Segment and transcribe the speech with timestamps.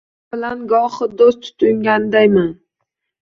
[0.21, 2.51] Sen bilan gohi do’st tutingandayman.